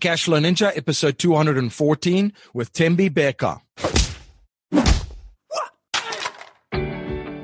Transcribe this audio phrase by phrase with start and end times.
[0.00, 3.60] Cashflow Ninja, episode 214 with Thembi Bheka.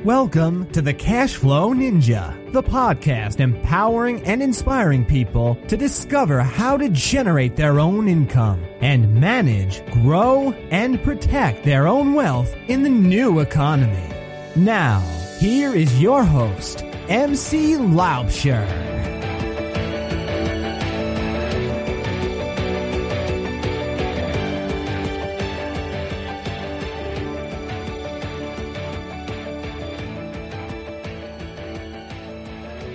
[0.04, 6.88] Welcome to the Cashflow Ninja, the podcast empowering and inspiring people to discover how to
[6.90, 13.41] generate their own income and manage, grow, and protect their own wealth in the new
[13.41, 14.09] economy.
[14.55, 15.00] Now,
[15.41, 19.14] here is your host, MC Laubscher.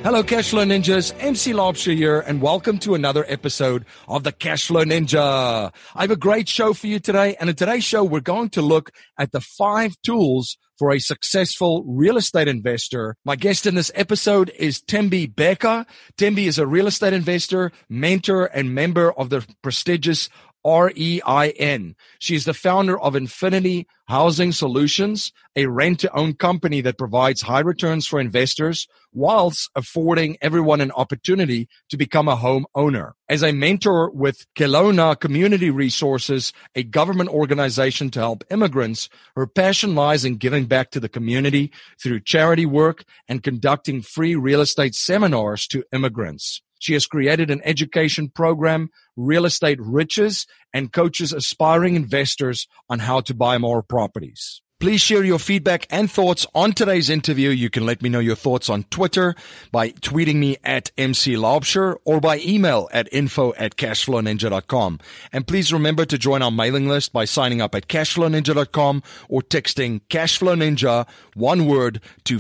[0.10, 1.14] Hello, Cashflow Ninjas.
[1.20, 5.72] MC Laubscher here, and welcome to another episode of the Cashflow Ninja.
[5.94, 8.64] I have a great show for you today, and in today's show, we're going to
[8.64, 13.18] look at the five tools for a successful real estate investor.
[13.24, 15.86] My guest in this episode is Thembi Bheka.
[16.18, 20.28] Thembi is a real estate investor, mentor, and member of the prestigious
[20.66, 21.96] REIN.
[22.20, 27.42] She is the founder of Infinity Housing Solutions, a rent to own company that provides
[27.42, 33.16] high returns for investors whilst affording everyone an opportunity to become a home owner.
[33.28, 39.96] As a mentor with Kelowna Community Resources, a government organization to help immigrants, her passion
[39.96, 41.72] lies in giving back to the community
[42.02, 46.62] through charity work and conducting free real estate seminars to immigrants.
[46.80, 53.22] She has created an education program, Real Estate Riches, and coaches aspiring investors on how
[53.22, 54.62] to buy more properties.
[54.80, 57.50] Please share your feedback and thoughts on today's interview.
[57.50, 59.36] You can let me know your thoughts on Twitter
[59.74, 65.00] by tweeting me at MC Laubscher or by email at info at cashflowninja.com.
[65.34, 70.00] And please remember to join our mailing list by signing up at cashflowninja.com or texting
[70.10, 72.40] Cashflow Ninja, one word, to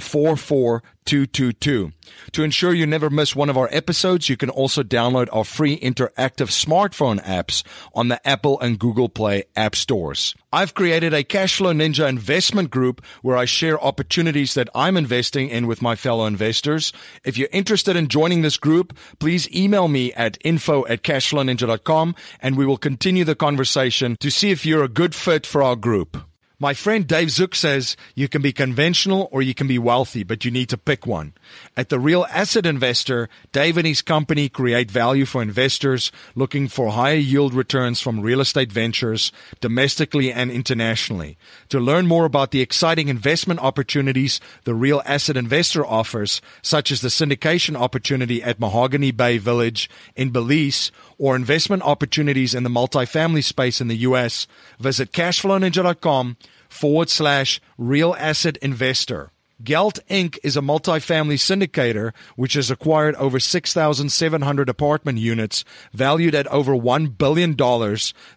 [1.10, 1.92] 44222.
[2.34, 5.80] To ensure you never miss one of our episodes, you can also download our free
[5.80, 7.64] interactive smartphone apps
[7.96, 10.36] on the Apple and Google Play app stores.
[10.54, 15.66] I've created a Cashflow Ninja investment group where I share opportunities that I'm investing in
[15.66, 16.94] with my fellow investors.
[17.24, 22.58] If you're interested in joining this group, please email me at info at cashflowninja.com and
[22.58, 26.28] we will continue the conversation to see if you're a good fit for our group.
[26.62, 30.44] My friend Dave Zook says you can be conventional or you can be wealthy, but
[30.44, 31.31] you need to pick one.
[31.78, 36.92] At the Real Asset Investor, Dave and his company create value for investors looking for
[36.92, 39.31] higher yield returns from real estate ventures
[39.62, 41.38] domestically and internationally.
[41.69, 47.00] To learn more about the exciting investment opportunities the Real Asset Investor offers, such as
[47.00, 53.44] the syndication opportunity at Mahogany Bay Village in Belize or investment opportunities in the multifamily
[53.44, 54.47] space in the U.S.,
[54.80, 56.38] visit cashflowninja.com
[56.69, 59.31] forward slash real asset investor.
[59.62, 60.38] Gelt Inc.
[60.41, 67.18] is a multifamily syndicator which has acquired over 6,700 apartment units valued at over $1
[67.18, 67.56] billion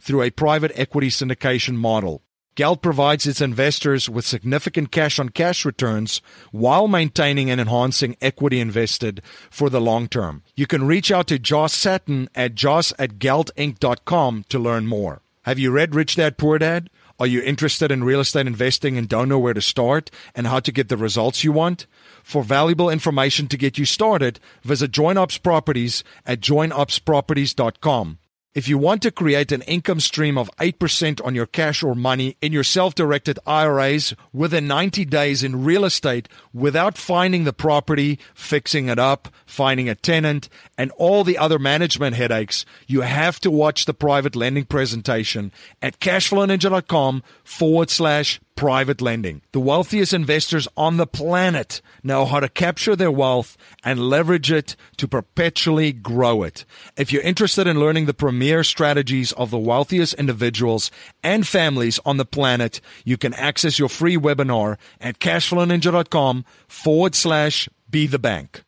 [0.00, 2.22] through a private equity syndication model.
[2.54, 6.20] Gelt provides its investors with significant cash on cash returns
[6.50, 10.42] while maintaining and enhancing equity invested for the long term.
[10.54, 15.22] You can reach out to Josh Satin at josh at to learn more.
[15.44, 16.90] Have you read Rich Dad Poor Dad?
[17.18, 20.60] Are you interested in real estate investing and don't know where to start and how
[20.60, 21.86] to get the results you want?
[22.22, 28.18] For valuable information to get you started, visit JoinUps Properties at joinupsproperties.com.
[28.54, 32.36] If you want to create an income stream of 8% on your cash or money
[32.42, 38.18] in your self directed IRAs within 90 days in real estate without finding the property,
[38.34, 43.50] fixing it up, finding a tenant, and all the other management headaches, you have to
[43.50, 49.42] watch the private lending presentation at cashflowninja.com forward slash private lending.
[49.52, 54.76] The wealthiest investors on the planet know how to capture their wealth and leverage it
[54.98, 56.64] to perpetually grow it.
[56.96, 60.90] If you're interested in learning the premier strategies of the wealthiest individuals
[61.22, 67.68] and families on the planet, you can access your free webinar at cashflowninja.com forward slash
[67.90, 68.62] be the bank.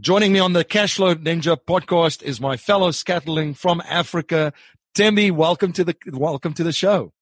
[0.00, 4.52] Joining me on the Cashflow Ninja podcast is my fellow scatterling from Africa,
[4.98, 7.12] Thembi, welcome to the welcome to the show.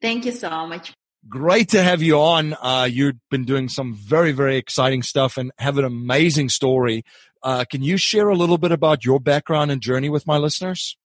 [0.00, 0.94] Thank you so much.
[1.28, 2.54] Great to have you on.
[2.54, 7.04] Uh, you've been doing some very, very exciting stuff and have an amazing story.
[7.42, 10.96] Uh, can you share a little bit about your background and journey with my listeners?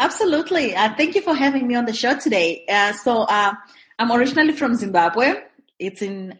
[0.00, 0.74] Absolutely.
[0.74, 2.64] Uh, thank you for having me on the show today.
[2.68, 3.52] Uh, so, uh,
[4.00, 5.34] I'm originally from Zimbabwe.
[5.78, 6.36] It's in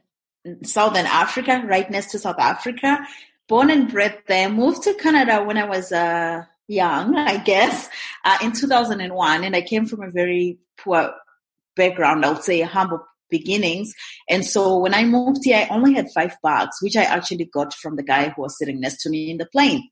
[0.65, 3.07] Southern Africa, right next to South Africa.
[3.47, 4.49] Born and bred there.
[4.49, 7.89] Moved to Canada when I was uh, young, I guess,
[8.25, 9.45] uh, in 2001.
[9.45, 11.13] And I came from a very poor
[11.77, 13.93] background, I would say humble beginnings.
[14.29, 17.75] And so when I moved here, I only had five bucks, which I actually got
[17.75, 19.91] from the guy who was sitting next to me in the plane.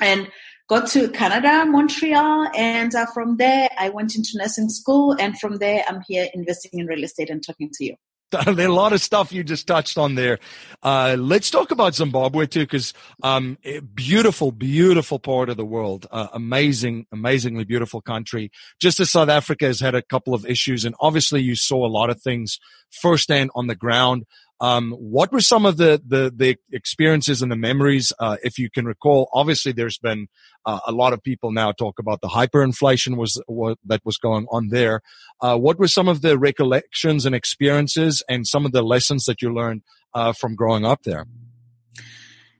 [0.00, 0.28] and
[0.70, 5.56] got to Canada, Montreal, and uh, from there I went into nursing school, and from
[5.56, 7.96] there I'm here investing in real estate and talking to you.
[8.46, 10.38] A lot of stuff you just touched on there.
[10.82, 13.58] Uh, let's talk about Zimbabwe too, because um,
[13.94, 16.06] beautiful, beautiful part of the world.
[16.12, 18.52] Uh, amazing, amazingly beautiful country.
[18.80, 21.88] Just as South Africa has had a couple of issues, and obviously you saw a
[21.88, 22.60] lot of things
[22.90, 24.24] firsthand on the ground.
[24.60, 28.68] Um, what were some of the, the, the experiences and the memories, uh, if you
[28.70, 29.30] can recall?
[29.32, 30.28] Obviously, there's been
[30.66, 34.46] uh, a lot of people now talk about the hyperinflation was what that was going
[34.50, 35.00] on there.
[35.40, 39.40] Uh, what were some of the recollections and experiences, and some of the lessons that
[39.40, 39.82] you learned
[40.14, 41.26] uh, from growing up there?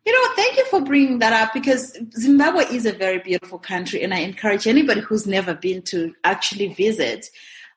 [0.06, 4.02] You know, thank you for bringing that up because Zimbabwe is a very beautiful country,
[4.02, 7.26] and I encourage anybody who's never been to actually visit.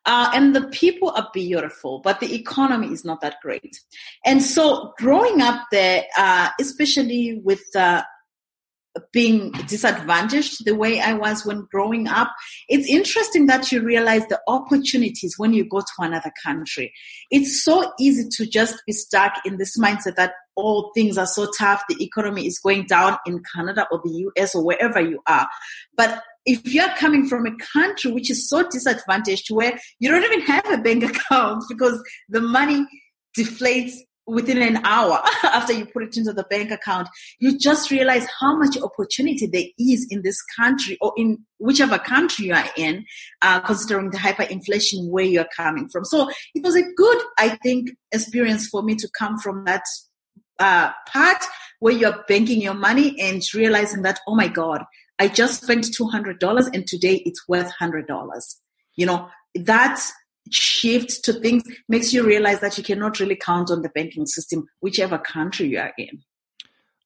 [0.06, 3.80] Uh, and the people are beautiful, but the economy is not that great.
[4.26, 8.04] And so growing up there, uh, especially with uh,
[9.12, 12.32] being disadvantaged the way I was when growing up,
[12.68, 16.94] it's interesting that you realize the opportunities when you go to another country.
[17.32, 21.50] It's so easy to just be stuck in this mindset that all things are so
[21.58, 25.48] tough, the economy is going down in Canada or the US or wherever you are.
[25.96, 30.42] But if you're coming from a country which is so disadvantaged where you don't even
[30.42, 32.86] have a bank account because the money
[33.38, 33.94] deflates
[34.26, 37.08] within an hour after you put it into the bank account,
[37.40, 42.46] you just realize how much opportunity there is in this country or in whichever country
[42.46, 43.06] you are in,
[43.42, 46.06] uh, considering the hyperinflation where you're coming from.
[46.06, 49.84] So it was a good, I think, experience for me to come from that
[50.60, 51.44] uh, part
[51.80, 54.84] where you're banking your money and realizing that, oh my God,
[55.20, 58.56] I just spent $200 and today it's worth $100.
[58.96, 60.02] You know, that
[60.52, 64.68] shift to things makes you realize that you cannot really count on the banking system,
[64.82, 66.24] whichever country you are in.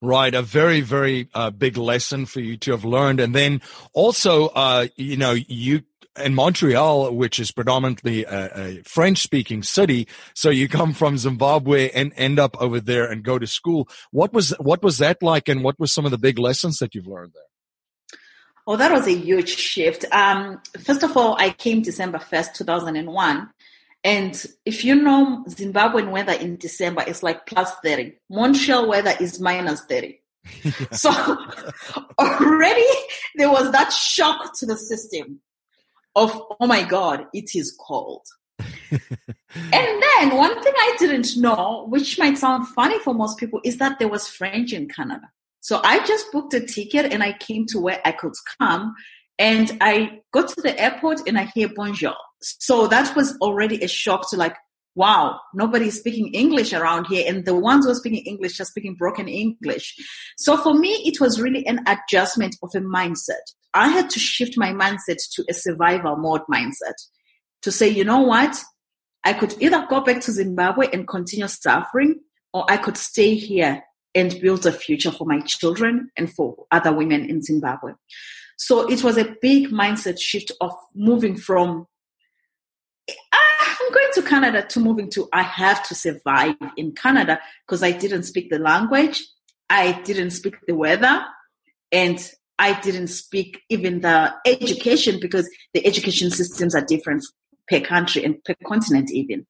[0.00, 3.60] Right, a very, very uh, big lesson for you to have learned, and then
[3.94, 5.82] also, uh, you know, you
[6.16, 12.12] in Montreal, which is predominantly a, a French-speaking city, so you come from Zimbabwe and
[12.16, 13.88] end up over there and go to school.
[14.12, 16.94] What was what was that like, and what were some of the big lessons that
[16.94, 17.42] you've learned there?
[18.70, 20.04] Oh, that was a huge shift.
[20.12, 23.48] Um, first of all, I came December 1st, 2001.
[24.04, 28.12] And if you know Zimbabwean weather in December, it's like plus 30.
[28.28, 30.20] Montreal weather is minus 30.
[30.92, 31.10] so
[32.18, 32.86] already
[33.36, 35.40] there was that shock to the system
[36.14, 38.26] of, oh my God, it is cold.
[38.90, 39.02] and
[39.72, 43.98] then one thing I didn't know, which might sound funny for most people, is that
[43.98, 45.30] there was French in Canada.
[45.68, 48.94] So I just booked a ticket and I came to where I could come.
[49.38, 52.14] And I got to the airport and I hear bonjour.
[52.40, 54.56] So that was already a shock to like,
[54.94, 57.22] wow, nobody's speaking English around here.
[57.28, 59.94] And the ones who are speaking English are speaking broken English.
[60.38, 63.44] So for me, it was really an adjustment of a mindset.
[63.74, 66.96] I had to shift my mindset to a survival mode mindset
[67.60, 68.58] to say, you know what?
[69.22, 72.20] I could either go back to Zimbabwe and continue suffering,
[72.54, 73.82] or I could stay here
[74.18, 77.92] and build a future for my children and for other women in Zimbabwe.
[78.56, 81.86] So it was a big mindset shift of moving from
[83.32, 87.84] ah, I'm going to Canada to moving to I have to survive in Canada because
[87.84, 89.22] I didn't speak the language,
[89.70, 91.24] I didn't speak the weather,
[91.92, 92.18] and
[92.58, 97.24] I didn't speak even the education because the education systems are different
[97.68, 99.46] per country and per continent even.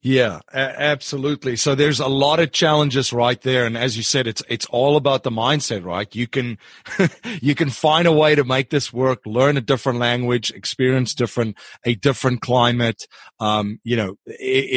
[0.00, 1.56] Yeah, a- absolutely.
[1.56, 3.66] So there's a lot of challenges right there.
[3.66, 6.14] And as you said, it's, it's all about the mindset, right?
[6.14, 6.58] You can,
[7.42, 11.56] you can find a way to make this work, learn a different language, experience different,
[11.84, 13.06] a different climate.
[13.40, 14.34] Um, you know, it,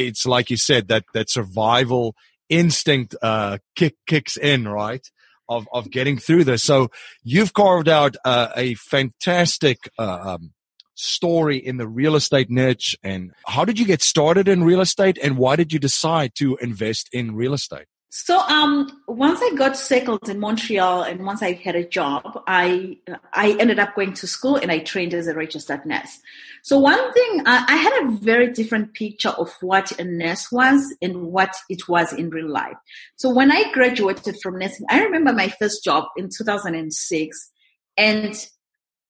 [0.07, 2.15] it's like you said, that, that survival
[2.49, 5.05] instinct, uh, kick, kicks in, right?
[5.47, 6.63] Of, of getting through this.
[6.63, 6.89] So
[7.23, 10.53] you've carved out uh, a fantastic, uh, um,
[11.01, 15.17] story in the real estate niche and how did you get started in real estate
[15.21, 17.85] and why did you decide to invest in real estate?
[18.13, 22.97] So um, once I got settled in Montreal and once I had a job, I
[23.31, 26.19] I ended up going to school and I trained as a registered nurse.
[26.61, 30.93] So one thing I, I had a very different picture of what a nurse was
[31.01, 32.75] and what it was in real life.
[33.15, 37.51] So when I graduated from nursing, I remember my first job in 2006,
[37.95, 38.47] and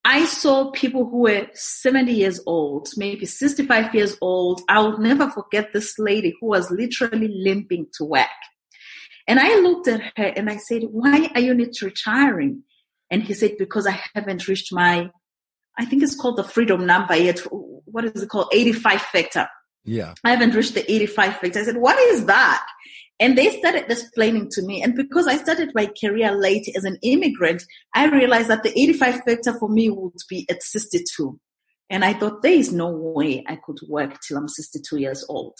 [0.04, 4.60] I saw people who were 70 years old, maybe 65 years old.
[4.68, 8.26] I will never forget this lady who was literally limping to work.
[9.28, 12.64] And I looked at her and I said, Why are you not retiring?
[13.10, 15.08] And he said, Because I haven't reached my,
[15.78, 17.38] I think it's called the freedom number yet.
[17.50, 18.48] What is it called?
[18.52, 19.48] 85 factor.
[19.84, 20.14] Yeah.
[20.24, 21.60] I haven't reached the 85 factor.
[21.60, 22.66] I said, What is that?
[23.22, 24.82] And they started explaining to me.
[24.82, 27.62] And because I started my career late as an immigrant,
[27.94, 31.38] I realized that the 85 factor for me would be at 62.
[31.88, 35.54] And I thought, there is no way I could work till I'm 62 years old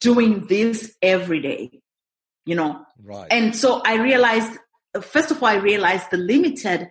[0.00, 1.82] doing this every day,
[2.46, 2.80] you know?
[3.04, 3.28] Right.
[3.30, 4.58] And so I realized,
[5.02, 6.88] first of all, I realized the limited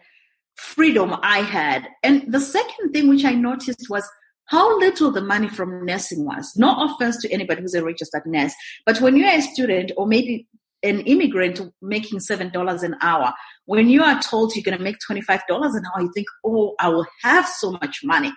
[0.53, 1.87] freedom I had.
[2.03, 4.07] And the second thing which I noticed was
[4.49, 6.53] how little the money from nursing was.
[6.55, 8.53] No offense to anybody who's a registered nurse,
[8.85, 10.47] but when you're a student or maybe
[10.81, 13.33] an immigrant making seven dollars an hour,
[13.65, 16.27] when you are told you're going to make twenty five dollars an hour, you think,
[16.43, 18.33] "Oh, I will have so much money."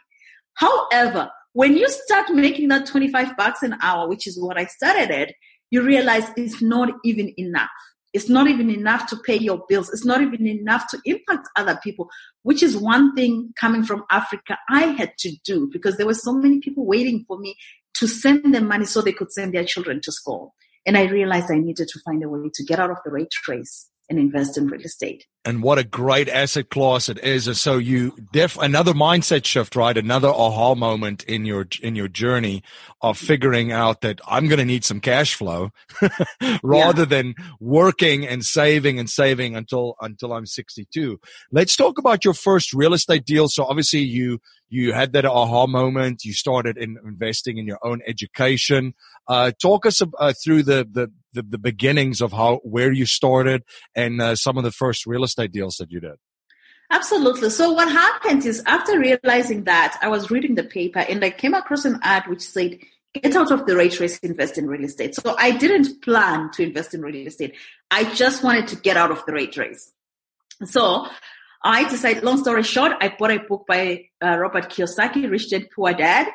[0.55, 4.67] However, when you start making that twenty five bucks an hour, which is what I
[4.67, 5.33] started at,
[5.71, 7.71] you realize it's not even enough.
[8.13, 9.91] It's not even enough to pay your bills.
[9.91, 12.09] It's not even enough to impact other people,
[12.43, 16.35] which is one thing coming from Africa I had to do because there were so
[16.35, 17.57] many people waiting for me
[17.95, 20.55] to send them money so they could send their children to school.
[20.85, 23.29] And I realized I needed to find a way to get out of the rat
[23.49, 25.27] race and invest in real estate.
[25.45, 27.49] And what a great asset class it is.
[27.49, 29.97] And so you def another mindset shift, right?
[29.97, 32.63] Another aha moment in your in your journey
[33.01, 35.71] of figuring out that I'm going to need some cash flow
[36.63, 37.07] rather yeah.
[37.07, 41.19] than working and saving and saving until until I'm 62.
[41.51, 43.49] Let's talk about your first real estate deal.
[43.49, 44.41] So obviously you
[44.73, 46.25] you had that aha moment.
[46.25, 48.95] You started in investing in your own education.
[49.29, 53.63] Uh, talk us uh, through the, the, the the beginnings of how where you started
[53.95, 56.17] and uh, some of the first real estate deals that you did.
[56.91, 57.49] Absolutely.
[57.49, 61.55] So what happened is after realizing that, I was reading the paper and I came
[61.55, 62.79] across an ad which said,
[63.15, 66.63] "Get out of the rat race, invest in real estate." So I didn't plan to
[66.63, 67.55] invest in real estate.
[67.91, 69.91] I just wanted to get out of the rat race.
[70.65, 71.09] So
[71.65, 75.69] I decided, long story short, I bought a book by uh, Robert Kiyosaki, Rich Dad
[75.75, 76.29] Poor Dad,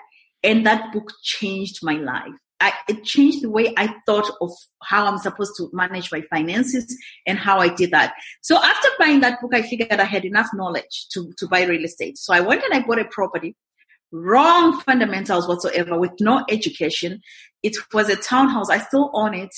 [0.43, 2.33] and that book changed my life.
[2.59, 4.51] I, it changed the way I thought of
[4.83, 6.97] how I'm supposed to manage my finances
[7.27, 8.13] and how I did that.
[8.41, 11.85] So after buying that book, I figured I had enough knowledge to, to buy real
[11.85, 12.17] estate.
[12.17, 13.55] So I went and I bought a property,
[14.11, 17.21] wrong fundamentals whatsoever, with no education.
[17.61, 18.69] It was a townhouse.
[18.69, 19.53] I still own it.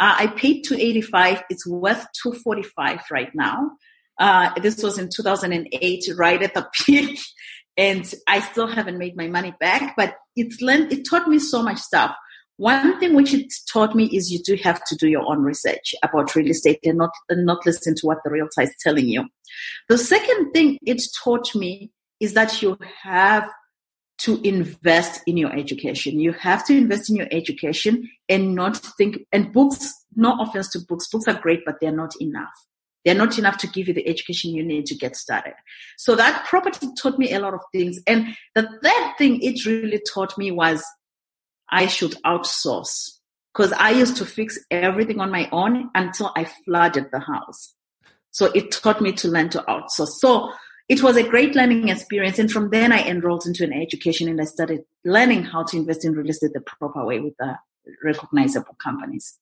[0.00, 1.44] Uh, I paid 285.
[1.50, 3.70] It's worth 245 right now.
[4.18, 7.20] Uh, this was in 2008, right at the peak.
[7.76, 11.62] And I still haven't made my money back, but it's learned, it taught me so
[11.62, 12.14] much stuff.
[12.60, 15.94] One thing which it taught me is you do have to do your own research
[16.02, 19.24] about real estate and not, and not listen to what the realtor is telling you.
[19.88, 21.90] The second thing it taught me
[22.20, 23.48] is that you have
[24.18, 26.20] to invest in your education.
[26.20, 30.80] You have to invest in your education and not think, and books, no offense to
[30.80, 32.52] books, books are great, but they're not enough.
[33.06, 35.54] They're not enough to give you the education you need to get started.
[35.96, 38.00] So that property taught me a lot of things.
[38.06, 40.84] And the third thing it really taught me was
[41.70, 43.18] I should outsource
[43.54, 47.74] because I used to fix everything on my own until I flooded the house.
[48.30, 50.18] So it taught me to learn to outsource.
[50.18, 50.52] So
[50.88, 52.38] it was a great learning experience.
[52.38, 56.04] And from then I enrolled into an education and I started learning how to invest
[56.04, 57.56] in real estate the proper way with the
[58.04, 59.38] recognizable companies.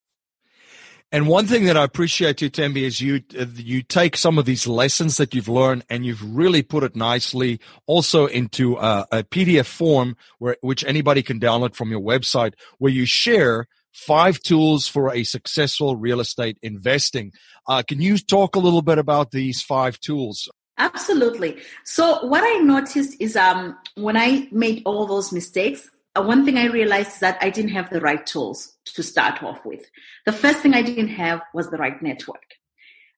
[1.11, 4.45] And one thing that I appreciate you, Thembi, is you uh, you take some of
[4.45, 9.23] these lessons that you've learned and you've really put it nicely also into a, a
[9.23, 14.87] PDF form where which anybody can download from your website, where you share five tools
[14.87, 17.33] for a successful real estate investing.
[17.67, 20.49] Uh, can you talk a little bit about these five tools?
[20.77, 21.57] Absolutely.
[21.85, 26.59] So what I noticed is um, when I made all those mistakes, Uh, one thing
[26.59, 29.85] I realized is that I didn't have the right tools to start off with.
[30.27, 32.43] The first thing I didn't have was the right network.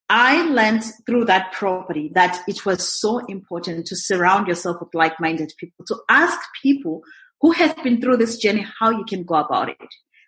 [0.09, 5.19] I learned through that property that it was so important to surround yourself with like
[5.19, 7.01] minded people, to ask people
[7.39, 9.77] who have been through this journey how you can go about it.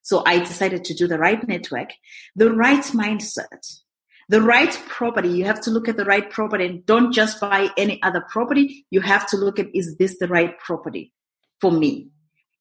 [0.01, 1.89] So I decided to do the right network,
[2.35, 3.81] the right mindset,
[4.29, 5.29] the right property.
[5.29, 8.87] You have to look at the right property and don't just buy any other property.
[8.89, 11.13] You have to look at is this the right property
[11.61, 12.12] for me?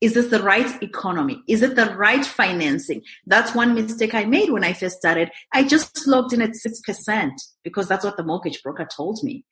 [0.02, 1.44] Is this the right economy?
[1.46, 3.02] Is it the right financing?
[3.24, 5.30] That's one mistake I made when I first started.
[5.54, 7.30] I just logged in at 6%
[7.62, 9.44] because that's what the mortgage broker told me.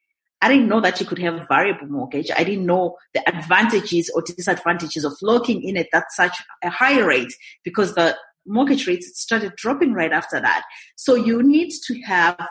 [0.42, 2.33] I didn't know that you could have a variable mortgage.
[2.37, 6.99] I didn't know the advantages or disadvantages of locking in at that such a high
[6.99, 10.64] rate because the mortgage rates started dropping right after that.
[10.97, 12.45] So you need to have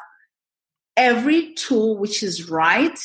[0.96, 2.98] every tool which is right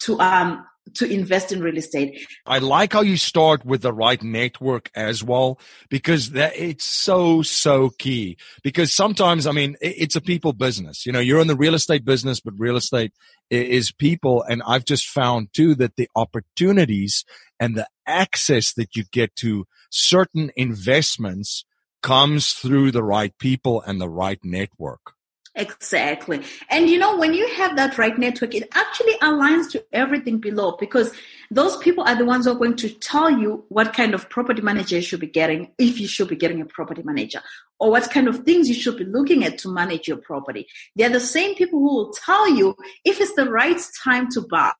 [0.00, 2.26] to um, to invest in real estate.
[2.46, 7.42] I like how you start with the right network as well, because that it's so,
[7.42, 8.36] so key.
[8.62, 11.06] Because sometimes, I mean, it's a people business.
[11.06, 13.12] You know, you're in the real estate business, but real estate
[13.50, 14.42] is people.
[14.42, 17.24] And I've just found too that the opportunities
[17.58, 21.64] and the access that you get to certain investments
[22.02, 25.14] comes through the right people and the right network.
[25.56, 26.42] Exactly.
[26.68, 30.76] And you know, when you have that right network, it actually aligns to everything below
[30.80, 31.12] because
[31.48, 34.62] those people are the ones who are going to tell you what kind of property
[34.62, 37.40] manager you should be getting, if you should be getting a property manager,
[37.78, 40.66] or what kind of things you should be looking at to manage your property.
[40.96, 44.72] They're the same people who will tell you if it's the right time to buy.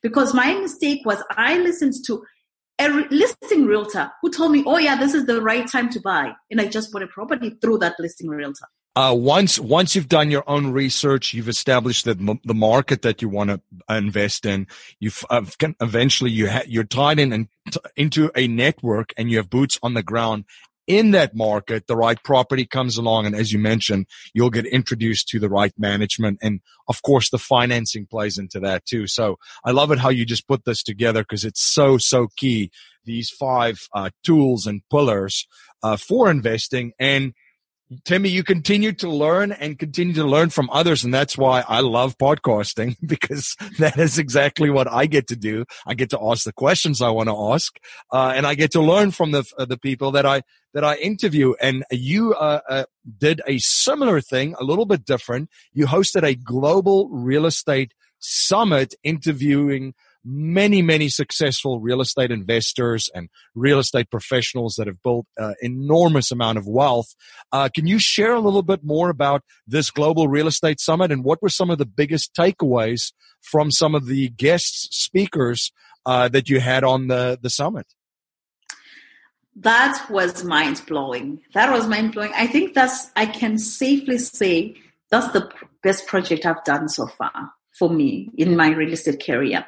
[0.00, 2.22] Because my mistake was I listened to
[2.78, 6.34] a listing realtor who told me, oh yeah, this is the right time to buy.
[6.52, 8.66] And I just bought a property through that listing realtor
[8.96, 13.20] uh, once once you've done your own research, you've established that m- the market that
[13.20, 14.68] you want to invest in.
[15.00, 15.42] You've uh,
[15.80, 19.80] eventually you ha- you're tied in and t- into a network, and you have boots
[19.82, 20.44] on the ground
[20.86, 21.88] in that market.
[21.88, 25.72] The right property comes along, and as you mentioned, you'll get introduced to the right
[25.76, 29.08] management, and of course, the financing plays into that too.
[29.08, 32.70] So I love it how you just put this together because it's so so key.
[33.04, 35.48] These five uh, tools and pillars
[35.82, 37.34] uh, for investing and
[37.92, 41.04] Thembi, you continue to learn and continue to learn from others.
[41.04, 45.66] And that's why I love podcasting because that is exactly what I get to do.
[45.86, 47.76] I get to ask the questions I want to ask.
[48.10, 50.96] Uh, and I get to learn from the, uh, the people that I, that I
[50.96, 51.54] interview.
[51.60, 52.84] And you, uh, uh,
[53.18, 55.50] did a similar thing, a little bit different.
[55.72, 59.92] You hosted a global real estate summit interviewing
[60.24, 66.30] many, many successful real estate investors and real estate professionals that have built uh, enormous
[66.30, 67.14] amount of wealth.
[67.52, 71.24] Uh, can you share a little bit more about this global real estate summit and
[71.24, 73.12] what were some of the biggest takeaways
[73.42, 75.72] from some of the guest speakers
[76.06, 77.86] uh, that you had on the, the summit?
[79.56, 81.42] That was mind blowing.
[81.52, 82.32] That was mind blowing.
[82.34, 84.76] I think that's, I can safely say
[85.10, 85.48] that's the
[85.82, 89.64] best project I've done so far for me in my real estate career.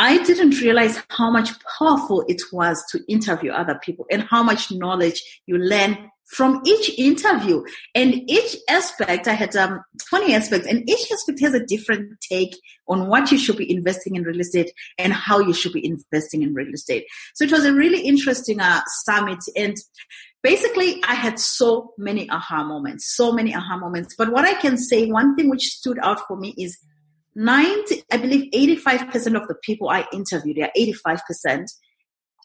[0.00, 4.70] I didn't realize how much powerful it was to interview other people and how much
[4.70, 7.64] knowledge you learn from each interview.
[7.94, 12.56] And each aspect, I had um, 20 aspects, and each aspect has a different take
[12.86, 16.42] on what you should be investing in real estate and how you should be investing
[16.42, 17.06] in real estate.
[17.34, 19.38] So it was a really interesting uh, summit.
[19.56, 19.76] And
[20.42, 24.14] basically, I had so many aha moments, so many aha moments.
[24.16, 26.78] But what I can say, one thing which stood out for me is
[27.38, 31.66] 90, I believe 85% of the people I interviewed, they are 85%,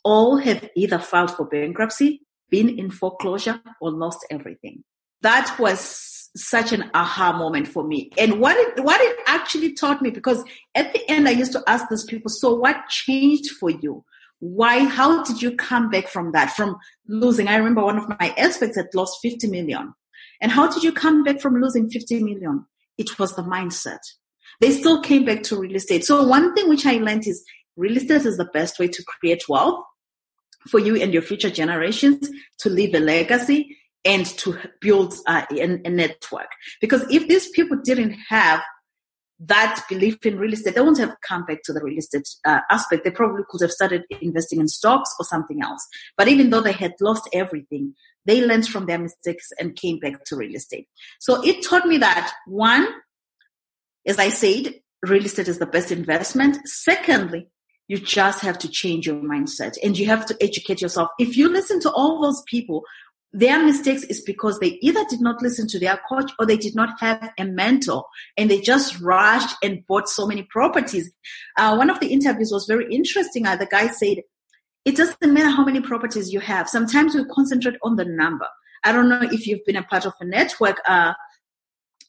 [0.04, 4.84] all have either filed for bankruptcy, been in foreclosure, or lost everything.
[5.22, 8.12] That was such an aha moment for me.
[8.20, 10.44] And what it, what it actually taught me, because
[10.76, 14.06] at the end I used to ask those people, so what changed for you?
[14.42, 16.78] Why, how did you come back from that, from
[17.08, 17.48] losing?
[17.48, 19.96] I remember one of my experts had lost 50 million.
[20.40, 22.68] And how did you come back from losing 50 million?
[23.00, 24.02] It was the mindset
[24.64, 26.06] they still came back to real estate.
[26.06, 27.44] So one thing which I learned is
[27.76, 29.84] real estate is the best way to create wealth
[30.70, 35.64] for you and your future generations to leave a legacy and to build uh, a,
[35.64, 36.48] a network.
[36.80, 38.62] Because if these people didn't have
[39.40, 42.62] that belief in real estate, they wouldn't have come back to the real estate uh,
[42.70, 43.04] aspect.
[43.04, 45.86] They probably could have started investing in stocks or something else.
[46.18, 47.96] But even though they had lost everything,
[48.26, 50.88] they learned from their mistakes and came back to real estate.
[51.20, 52.88] So it taught me that one,
[54.06, 56.68] as I said, real estate is the best investment.
[56.68, 57.48] Secondly,
[57.88, 61.10] you just have to change your mindset and you have to educate yourself.
[61.20, 62.84] If you listen to all those people,
[63.34, 66.76] their mistakes is because they either did not listen to their coach or they did
[66.76, 68.06] not have a mentor
[68.38, 71.12] and they just rushed and bought so many properties.
[71.58, 73.48] Uh, one of the interviews was very interesting.
[73.48, 74.20] Uh, the guy said,
[74.86, 76.70] it doesn't matter how many properties you have.
[76.70, 78.48] Sometimes we concentrate on the number.
[78.84, 80.78] I don't know if you've been a part of a network.
[80.88, 81.14] Uh,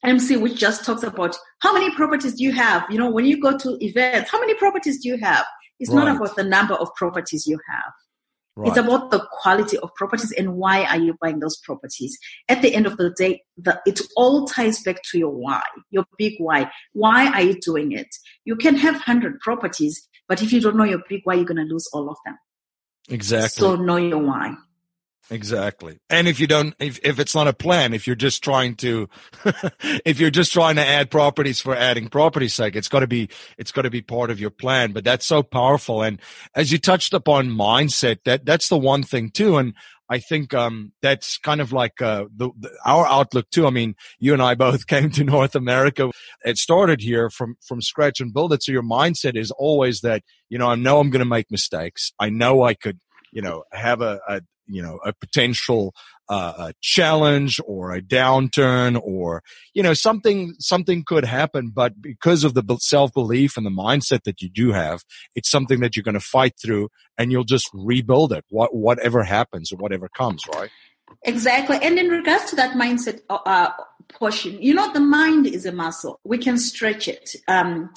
[0.04, 2.84] MC, which just talks about how many properties do you have?
[2.90, 5.44] You know, when you go to events, how many properties do you have?
[5.80, 6.04] It's right.
[6.04, 7.92] not about the number of properties you have.
[8.56, 8.68] Right.
[8.68, 12.16] It's about the quality of properties and why are you buying those properties.
[12.48, 16.04] At the end of the day, the, it all ties back to your why, your
[16.18, 16.70] big why.
[16.92, 18.06] Why are you doing it?
[18.44, 21.56] You can have 100 properties, but if you don't know your big why, you're going
[21.56, 22.38] to lose all of them.
[23.08, 23.60] Exactly.
[23.60, 24.54] So know your why.
[25.30, 25.98] Exactly.
[26.10, 29.08] And if you don't, if, if it's not a plan, if you're just trying to,
[30.04, 33.30] if you're just trying to add properties for adding property sake, it's got to be,
[33.56, 34.92] it's got to be part of your plan.
[34.92, 36.02] But that's so powerful.
[36.02, 36.20] And
[36.54, 39.56] as you touched upon mindset, that, that's the one thing too.
[39.56, 39.72] And
[40.10, 43.66] I think, um, that's kind of like, uh, the, the, our outlook too.
[43.66, 46.10] I mean, you and I both came to North America.
[46.44, 48.62] It started here from, from scratch and build it.
[48.62, 52.12] So your mindset is always that, you know, I know I'm going to make mistakes.
[52.20, 53.00] I know I could,
[53.32, 55.94] you know, have a, a, you know, a potential
[56.28, 59.42] uh, a challenge or a downturn or,
[59.74, 61.70] you know, something, something could happen.
[61.74, 65.02] But because of the self belief and the mindset that you do have,
[65.34, 69.22] it's something that you're going to fight through and you'll just rebuild it, what, whatever
[69.22, 70.70] happens or whatever comes, right?
[71.22, 71.78] Exactly.
[71.82, 73.70] And in regards to that mindset uh, uh,
[74.08, 76.20] portion, you know, the mind is a muscle.
[76.24, 77.36] We can stretch it.
[77.48, 77.90] Um,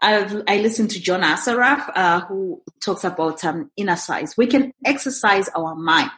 [0.00, 4.36] I've, I listened to John Assaraf, uh, who talks about um, innercise.
[4.36, 6.10] We can exercise our mind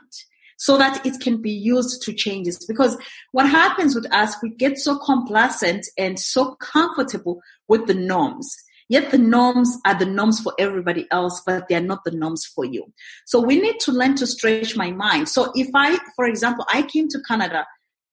[0.59, 2.67] so that it can be used to change this.
[2.67, 2.99] Because
[3.33, 8.55] what happens with us, we get so complacent and so comfortable with the norms.
[8.91, 12.45] Yet the norms are the norms for everybody else, but they are not the norms
[12.45, 12.93] for you.
[13.25, 15.29] So we need to learn to stretch my mind.
[15.29, 17.65] So if I, for example, I came to Canada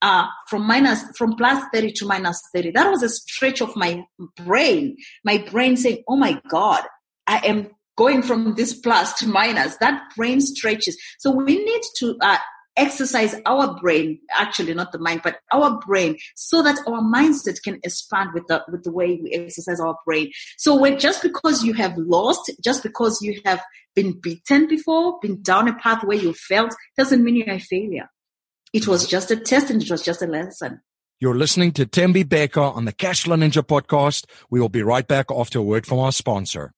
[0.02, 4.04] uh, from minus from plus 30 to minus 30 that was a stretch of my
[4.36, 4.96] brain.
[5.24, 6.84] My brain saying oh my god
[7.26, 9.76] i am going from this plus to minus.
[9.78, 10.98] That brain stretches.
[11.20, 12.38] So we need to uh,
[12.78, 17.80] exercise our brain actually not the mind but our brain so that our mindset can
[17.84, 20.32] expand with the with the way we exercise our brain.
[20.58, 23.64] So when just because you have lost just because you have
[23.96, 28.10] been beaten before been down a path where you failed doesn't mean you're a failure
[28.78, 30.82] it was just a test and it was just a lesson.
[31.20, 34.26] You're listening to Thembi Bheka on the Cashflow Ninja podcast.
[34.52, 36.74] We will be right back after a word from our sponsor.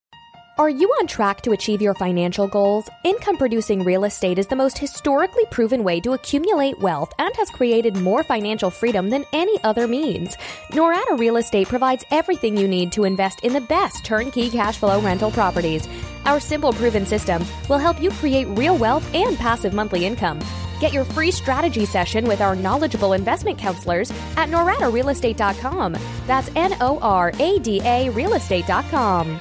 [0.57, 2.89] Are you on track to achieve your financial goals?
[3.05, 7.49] Income producing real estate is the most historically proven way to accumulate wealth and has
[7.49, 10.35] created more financial freedom than any other means.
[10.71, 15.01] Norada Real Estate provides everything you need to invest in the best turnkey cash flow
[15.01, 15.87] rental properties.
[16.25, 20.41] Our simple proven system will help you create real wealth and passive monthly income.
[20.79, 25.97] Get your free strategy session with our knowledgeable investment counselors at noradarealestate.com.
[26.25, 29.39] That's N O R A D A realestate.com.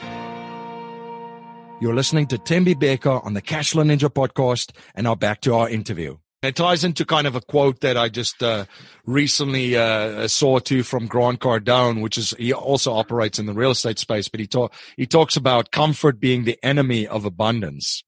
[1.81, 5.69] You're listening to Thembi Bheka on the Cashflow Ninja podcast, and now back to our
[5.69, 6.17] interview.
[6.43, 8.65] It ties into kind of a quote that I just uh,
[9.07, 13.73] recently uh, saw too from Grant Cardone, which is he also operates in the real
[13.73, 18.03] estate space, but he talk he talks about comfort being the enemy of abundance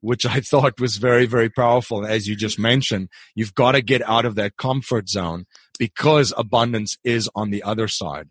[0.00, 2.06] which I thought was very, very powerful.
[2.06, 5.46] As you just mentioned, you've got to get out of that comfort zone
[5.78, 8.28] because abundance is on the other side.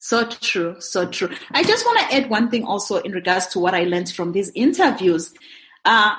[0.00, 1.30] So true, so true.
[1.52, 4.32] I just want to add one thing also in regards to what I learned from
[4.32, 5.34] these interviews.
[5.84, 6.14] Uh,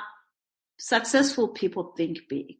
[0.77, 2.55] successful people think big.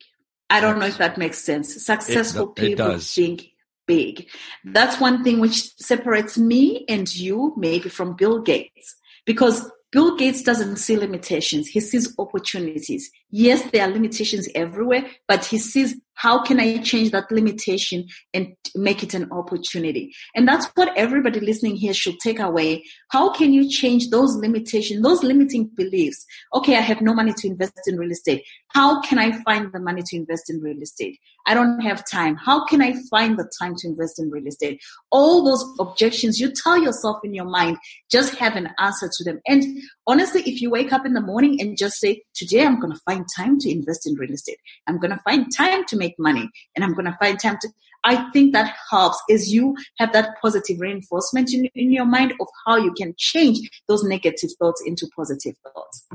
[0.49, 1.85] I don't know if that makes sense.
[1.85, 3.13] Successful it, it people does.
[3.13, 3.49] think
[3.85, 4.27] big.
[4.63, 10.43] That's one thing which separates me and you maybe from Bill Gates because Bill Gates
[10.43, 11.67] doesn't see limitations.
[11.67, 13.09] He sees opportunities.
[13.31, 18.53] Yes, there are limitations everywhere, but he sees how can I change that limitation and
[18.75, 20.13] make it an opportunity?
[20.35, 22.83] And that's what everybody listening here should take away.
[23.09, 26.25] How can you change those limitations, those limiting beliefs?
[26.53, 28.43] Okay, I have no money to invest in real estate.
[28.73, 31.17] How can I find the money to invest in real estate?
[31.47, 32.35] I don't have time.
[32.35, 34.81] How can I find the time to invest in real estate?
[35.11, 37.77] All those objections you tell yourself in your mind,
[38.11, 39.39] just have an answer to them.
[39.47, 39.63] And
[40.09, 42.99] honestly, if you wake up in the morning and just say, today I'm going to
[43.05, 44.57] find time to invest in real estate.
[44.87, 47.69] I'm going to find time to make money and I'm going to find time to.
[48.03, 52.47] I think that helps as you have that positive reinforcement in, in your mind of
[52.65, 56.07] how you can change those negative thoughts into positive thoughts.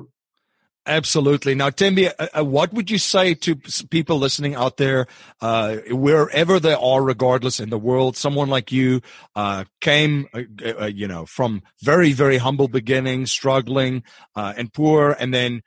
[0.87, 1.55] Absolutely.
[1.55, 3.57] Now, Thembi, uh, uh, what would you say to
[3.89, 5.07] people listening out there,
[5.41, 8.19] uh, wherever they are, regardless in the world?
[8.19, 9.01] Someone like you
[9.35, 10.43] uh, came, uh,
[10.83, 14.03] uh, you know, from very, very humble beginnings, struggling
[14.37, 15.63] and poor, and then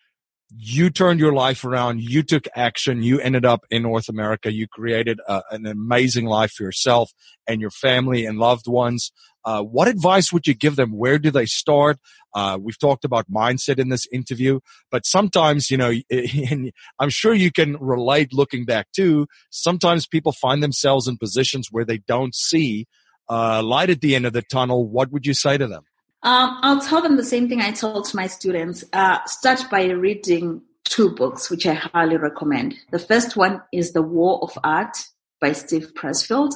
[0.55, 2.01] you turned your life around.
[2.01, 3.03] You took action.
[3.03, 4.51] You ended up in North America.
[4.51, 7.12] You created a, an amazing life for yourself
[7.47, 9.12] and your family and loved ones.
[9.43, 10.91] Uh, what advice would you give them?
[10.91, 11.99] Where do they start?
[12.33, 14.60] Uh, we've talked about mindset in this interview,
[14.91, 15.93] but sometimes, you know,
[16.99, 19.27] I'm sure you can relate looking back too.
[19.49, 22.88] Sometimes people find themselves in positions where they don't see
[23.29, 24.88] uh, light at the end of the tunnel.
[24.88, 25.83] What would you say to them?
[26.27, 28.83] Um, I'll tell them the same thing I told my students.
[28.91, 32.75] Uh, start by reading two books, which I highly recommend.
[32.91, 34.97] The first one is The War of Art
[35.39, 36.51] by Steve Pressfield.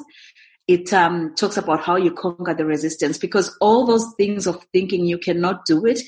[0.68, 5.06] It um, talks about how you conquer the resistance because all those things of thinking
[5.06, 6.02] you cannot do it,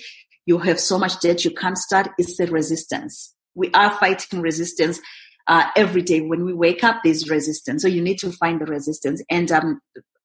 [0.45, 3.33] you have so much debt you can't start, it's the resistance.
[3.55, 4.99] We are fighting resistance.
[5.47, 7.81] Uh, every day when we wake up, there's resistance.
[7.81, 9.23] So you need to find the resistance.
[9.29, 9.79] And um,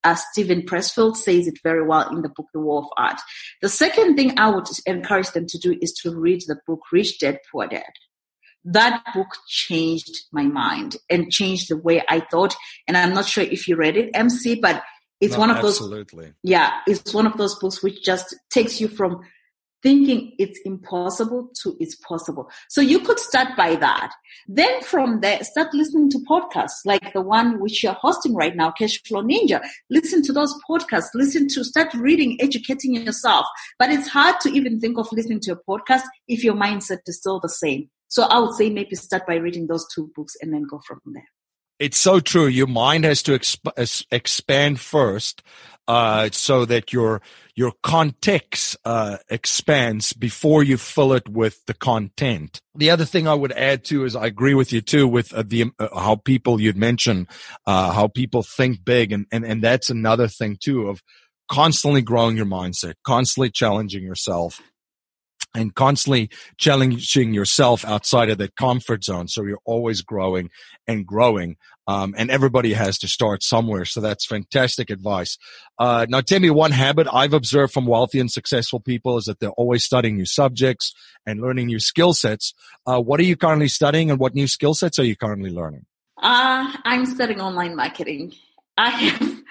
[0.05, 3.21] Uh, as Steven Pressfield says it very well in the book The War of Art.
[3.63, 7.19] The second thing I would encourage them to do is to read the book Rich
[7.19, 7.93] Dad Poor Dad.
[8.65, 12.55] That book changed my mind and changed the way I thought.
[12.87, 14.83] And I'm not sure if you read it, MC, but
[15.21, 15.97] it's no, one of absolutely.
[15.97, 16.01] those.
[16.01, 16.33] Absolutely.
[16.43, 19.21] Yeah, it's one of those books which just takes you from
[19.83, 22.51] thinking it's impossible to it's possible.
[22.69, 24.13] So you could start by that.
[24.47, 28.73] Then from there, start listening to podcasts like the one which you're hosting right now,
[28.79, 29.61] Cashflow Ninja.
[29.91, 31.09] Listen to those podcasts.
[31.15, 33.47] Listen to, start reading, educating yourself.
[33.79, 37.19] But it's hard to even think of listening to a podcast if your mindset is
[37.19, 37.91] still the same.
[38.09, 41.01] So I would say maybe start by reading those two books and then go from
[41.07, 41.29] there.
[41.79, 42.47] It's so true.
[42.47, 45.43] Your mind has to exp- expand first,
[45.87, 47.23] uh, so that your
[47.55, 52.61] your context uh, expands before you fill it with the content.
[52.75, 55.43] The other thing I would add to is I agree with you too with uh,
[55.47, 57.29] the uh, how people you'd mentioned
[57.67, 61.01] uh, how people think big, and, and and that's another thing too of
[61.51, 64.61] constantly growing your mindset, constantly challenging yourself
[65.59, 69.27] and constantly challenging yourself outside of that comfort zone.
[69.27, 70.51] So you're always growing
[70.87, 71.57] and growing.
[71.89, 73.85] Um, and everybody has to start somewhere.
[73.85, 75.37] So that's fantastic advice.
[75.79, 79.41] Uh, now tell me one habit I've observed from wealthy and successful people is that
[79.41, 80.95] they're always studying new subjects
[81.27, 82.55] and learning new skill sets.
[82.87, 85.87] Uh, what are you currently studying and what new skill sets are you currently learning?
[86.23, 88.35] Uh, I'm studying online marketing.
[88.77, 89.43] I have,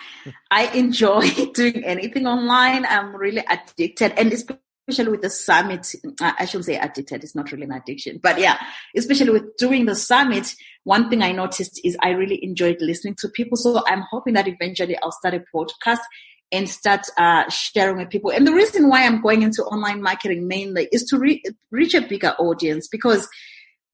[0.52, 2.86] I enjoy doing anything online.
[2.86, 7.52] I'm really addicted and especially especially with the summit, I shouldn't say addicted, it's not
[7.52, 8.58] really an addiction, but yeah,
[8.95, 10.54] especially with doing the summit,
[10.86, 13.58] one thing I noticed is I really enjoyed listening to people.
[13.58, 16.00] So I'm hoping that eventually I'll start a podcast
[16.54, 18.32] and start uh, sharing with people.
[18.32, 22.02] And the reason why I'm going into online marketing mainly is to re- reach a
[22.02, 23.28] bigger audience because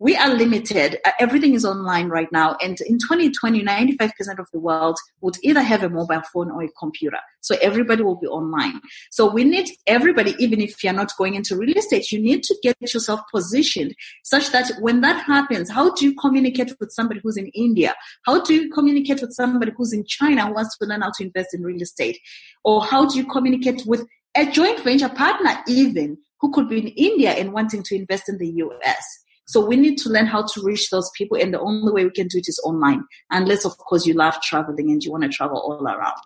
[0.03, 0.97] we are limited.
[1.05, 2.57] Uh, everything is online right now.
[2.61, 6.67] And in 2020, 95% of the world would either have a mobile phone or a
[6.77, 7.19] computer.
[7.39, 8.81] So everybody will be online.
[9.11, 12.55] So we need everybody, even if you're not going into real estate, you need to
[12.61, 17.37] get yourself positioned such that when that happens, how do you communicate with somebody who's
[17.37, 17.95] in India?
[18.25, 21.23] How do you communicate with somebody who's in China who wants to learn how to
[21.23, 22.19] invest in real estate?
[22.65, 26.87] Or how do you communicate with a joint venture partner even who could be in
[26.89, 29.22] India and wanting to invest in the US?
[29.45, 31.37] So we need to learn how to reach those people.
[31.37, 33.03] And the only way we can do it is online.
[33.29, 36.21] Unless, of course, you love traveling and you want to travel all around.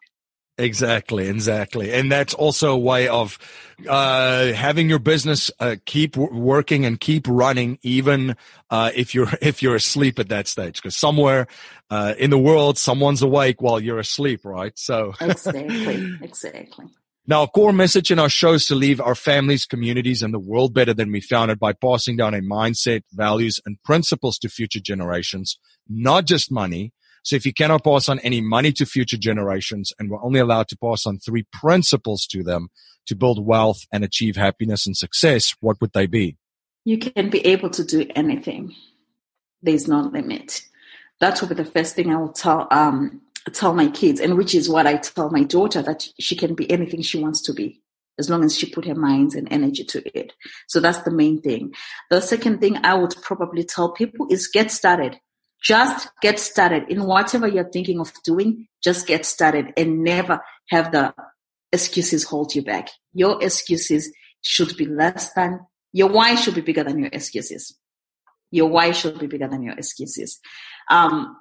[0.60, 1.94] Exactly, exactly.
[1.94, 3.38] And that's also a way of
[3.88, 8.36] uh, having your business uh, keep w- working and keep running, even
[8.72, 10.78] uh, if you're if you're asleep at that stage.
[10.78, 11.46] Because somewhere
[11.92, 14.74] uh, in the world, someone's awake while you're asleep, right?
[14.76, 16.86] So exactly, exactly.
[17.30, 20.40] Now, a core message in our show is to leave our families, communities, and the
[20.40, 24.50] world better than we found it by passing down a mindset, values, and principles to
[24.50, 25.60] future generations,
[25.90, 26.94] not just money.
[27.24, 30.70] So if you cannot pass on any money to future generations and we're only allowed
[30.70, 32.70] to pass on three principles to them
[33.08, 36.38] to build wealth and achieve happiness and success, what would they be?
[36.86, 38.74] You can be able to do anything.
[39.62, 40.62] There's no limit.
[41.20, 44.54] That will be the first thing I will tell um, tell my kids, and which
[44.56, 47.82] is what I tell my daughter that she can be anything she wants to be
[48.20, 50.34] as long as she put her minds and energy to it.
[50.68, 51.74] So that's the main thing.
[52.10, 55.20] The second thing I would probably tell people is get started.
[55.64, 58.68] Just get started in whatever you're thinking of doing.
[58.84, 61.14] Just get started and never have the
[61.72, 62.90] excuses hold you back.
[63.14, 65.60] Your excuses should be less than
[65.94, 67.76] your why should be bigger than your excuses.
[68.52, 70.40] Your why should be bigger than your excuses.
[70.90, 71.36] Um,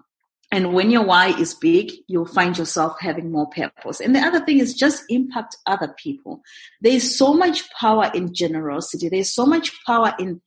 [0.52, 4.00] and when your why is big, you'll find yourself having more purpose.
[4.00, 6.40] And the other thing is just impact other people.
[6.80, 9.08] There's so much power in generosity.
[9.08, 10.40] There's so much power in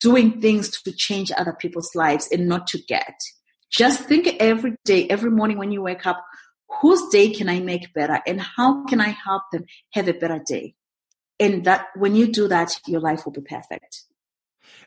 [0.00, 3.14] doing things to change other people's lives and not to get.
[3.70, 6.24] Just think every day, every morning when you wake up,
[6.80, 10.42] whose day can I make better and how can I help them have a better
[10.44, 10.74] day?
[11.38, 14.02] And that when you do that, your life will be perfect.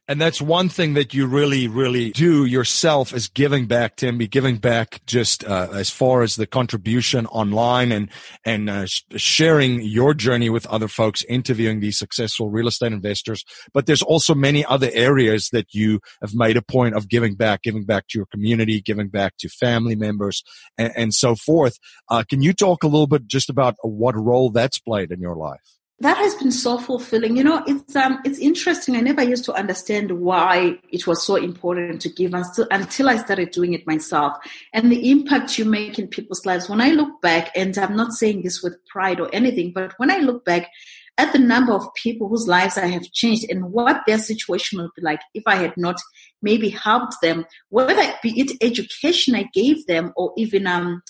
[0.10, 4.56] And that's one thing that you really, really do yourself is giving back, Thembi, giving
[4.56, 8.10] back just uh, as far as the contribution online and
[8.46, 13.44] and uh, sh- sharing your journey with other folks, interviewing these successful real estate investors.
[13.74, 17.64] But there's also many other areas that you have made a point of giving back,
[17.64, 20.42] giving back to your community, giving back to family members,
[20.78, 21.80] and, and so forth.
[22.10, 25.36] Uh, can you talk a little bit just about what role that's played in your
[25.36, 25.77] life?
[26.00, 27.38] That has been so fulfilling.
[27.38, 28.96] You know, it's um, it's interesting.
[28.96, 33.18] I never used to understand why it was so important to give until, until I
[33.18, 34.38] started doing it myself,
[34.74, 36.70] and the impact you make in people's lives.
[36.70, 40.12] When I look back, and I'm not saying this with pride or anything, but when
[40.12, 40.70] I look back
[41.18, 44.92] at the number of people whose lives I have changed and what their situation would
[44.96, 46.00] be like if I had not
[46.44, 51.02] maybe helped them, whether it be it education I gave them or even um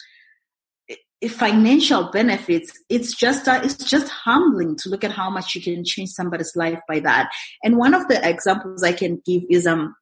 [1.29, 5.83] financial benefits it's just uh, it's just humbling to look at how much you can
[5.83, 7.29] change somebody's life by that
[7.63, 9.95] and one of the examples i can give is um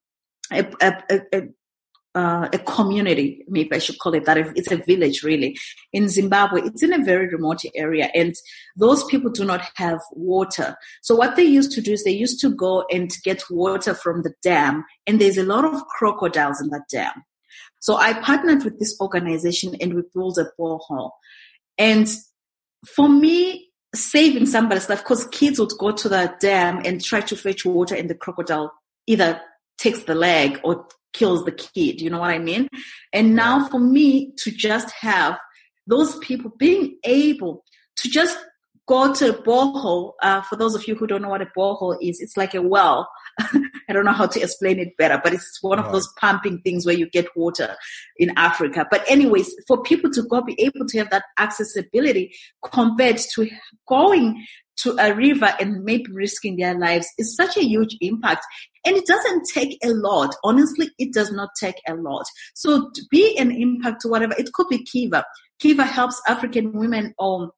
[0.51, 1.41] a, a, a,
[2.15, 4.37] uh, a community, maybe I should call it that.
[4.37, 5.57] It's a village, really,
[5.91, 6.61] in Zimbabwe.
[6.61, 8.33] It's in a very remote area, and
[8.77, 10.77] those people do not have water.
[11.01, 14.23] So what they used to do is they used to go and get water from
[14.23, 17.11] the dam, and there's a lot of crocodiles in that dam.
[17.85, 21.11] So I partnered with this organization and we built a borehole.
[21.77, 22.07] And
[22.83, 27.35] for me, saving somebody's life, because kids would go to the dam and try to
[27.35, 28.73] fetch water and the crocodile
[29.05, 29.39] either
[29.77, 32.01] takes the leg or kills the kid.
[32.01, 32.69] You know what I mean?
[33.13, 35.37] And now for me to just have
[35.85, 37.63] those people being able
[37.97, 38.35] to just
[38.87, 40.13] go to a borehole.
[40.23, 42.63] Uh, for those of you who don't know what a borehole is, it's like a
[42.63, 43.07] well.
[43.89, 46.85] I don't know how to explain it better, but it's one of those pumping things
[46.85, 47.75] where you get water
[48.17, 48.85] in Africa.
[48.89, 53.49] But anyways, for people to go be able to have that accessibility compared to
[53.87, 54.45] going
[54.77, 58.45] to a river and maybe risking their lives is such a huge impact.
[58.85, 60.35] And it doesn't take a lot.
[60.43, 62.25] Honestly, it does not take a lot.
[62.53, 65.25] So to be an impact to whatever, it could be Kiva.
[65.59, 67.51] Kiva helps African women um,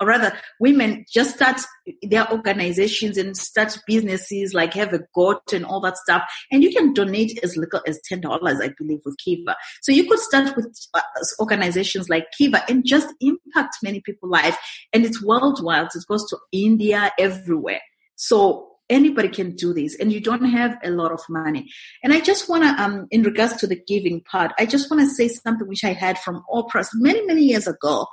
[0.00, 1.60] or rather women just start
[2.02, 6.22] their organizations and start businesses like have a goat and all that stuff.
[6.50, 8.24] And you can donate as little as $10
[8.62, 9.56] i believe with kiva.
[9.82, 11.00] So you could start with uh,
[11.40, 14.58] organizations like kiva and just impact many people's life.
[14.92, 15.88] And it's worldwide.
[15.94, 17.80] It goes to india everywhere.
[18.16, 19.96] So anybody can do this.
[19.98, 21.68] And you don't have a lot of money.
[22.02, 25.00] And i just want to um in regards to the giving part i just want
[25.02, 28.06] to say something which i had from oprah many many years ago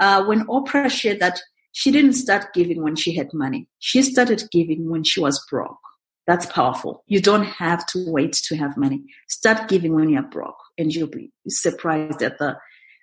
[0.00, 1.40] uh, when Oprah shared that
[1.72, 3.68] she didn't start giving when she had money.
[3.78, 5.78] She started giving when she was broke.
[6.26, 7.04] That's powerful.
[7.06, 9.04] You don't have to wait to have money.
[9.28, 12.56] Start giving when you're broke and you'll be surprised at the,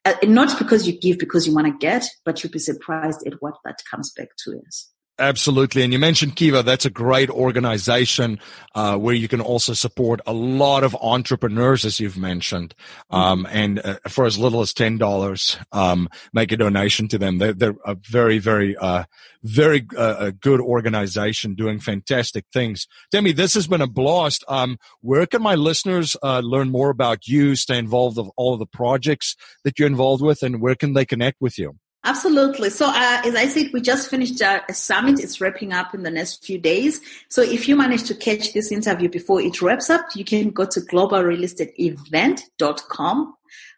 [0.06, 3.42] uh, not because you give because you want to get, but you'll be surprised at
[3.42, 4.90] what that comes back to us.
[5.20, 5.84] Absolutely.
[5.84, 6.64] And you mentioned Kiva.
[6.64, 8.40] That's a great organization
[8.74, 12.74] uh, where you can also support a lot of entrepreneurs, as you've mentioned.
[13.12, 13.56] Um, mm-hmm.
[13.56, 17.38] and uh, for as little as $10, um, make a donation to them.
[17.38, 19.04] They're, they're a very, very, uh,
[19.44, 22.88] very uh, good organization doing fantastic things.
[23.14, 24.44] Thembi, this has been a blast.
[24.48, 28.60] Um, where can my listeners uh, learn more about you, stay involved with all of
[28.60, 31.78] the projects that you're involved with, and where can they connect with you?
[32.06, 32.70] Absolutely.
[32.70, 35.22] So, uh, as I said, we just finished a summit.
[35.22, 37.00] It's wrapping up in the next few days.
[37.30, 40.66] So, if you manage to catch this interview before it wraps up, you can go
[40.66, 43.36] to globalrealestateevent.com,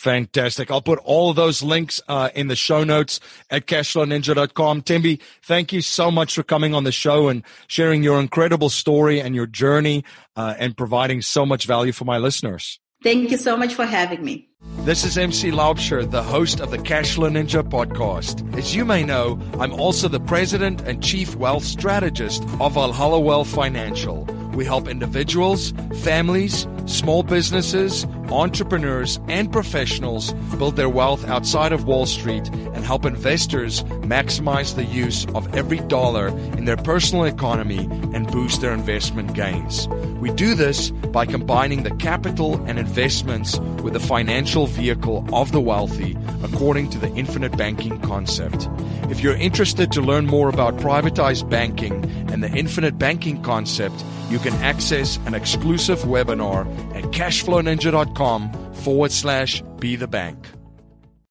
[0.03, 0.69] Fantastic.
[0.69, 4.81] I'll put all of those links uh, in the show notes at cashflowninja.com.
[4.81, 9.21] Thembi, thank you so much for coming on the show and sharing your incredible story
[9.21, 10.03] and your journey
[10.35, 12.81] uh, and providing so much value for my listeners.
[13.01, 14.49] Thank you so much for having me.
[14.79, 18.57] This is MC Laubscher, the host of the Cashflow Ninja podcast.
[18.57, 23.47] As you may know, I'm also the president and chief wealth strategist of Valhalla Wealth
[23.47, 24.25] Financial.
[24.53, 32.05] We help individuals, families, small businesses, entrepreneurs, and professionals build their wealth outside of Wall
[32.05, 38.31] Street and help investors maximize the use of every dollar in their personal economy and
[38.31, 39.87] boost their investment gains.
[40.19, 45.61] We do this by combining the capital and investments with the financial vehicle of the
[45.61, 48.67] wealthy according to the infinite banking concept.
[49.09, 54.39] If you're interested to learn more about privatized banking and the infinite banking concept, you
[54.43, 60.47] can access an exclusive webinar at cashflowninja.com forward slash be the bank.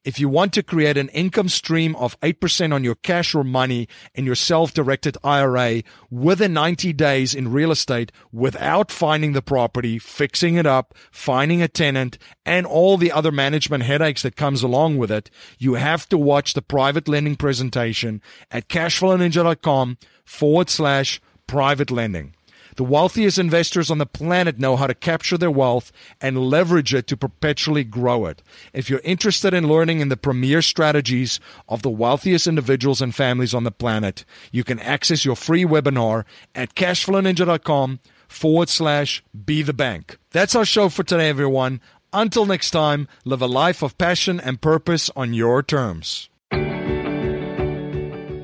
[0.05, 3.89] If you want to create an income stream of 8% on your cash or money
[4.15, 10.55] in your self-directed IRA within 90 days in real estate without finding the property, fixing
[10.55, 15.11] it up, finding a tenant, and all the other management headaches that comes along with
[15.11, 19.97] it, you have to watch the private lending presentation at cashflowninja.com
[20.29, 22.35] forward slash private lending.
[22.75, 27.07] The wealthiest investors on the planet know how to capture their wealth and leverage it
[27.07, 28.41] to perpetually grow it.
[28.71, 33.55] If you're interested in learning in the premier strategies of the wealthiest individuals and families
[33.55, 39.73] on the planet, you can access your free webinar at cashflowninja.com forward slash be the
[39.73, 40.19] bank.
[40.31, 41.81] That's our show for today, everyone.
[42.13, 46.29] Until next time, live a life of passion and purpose on your terms.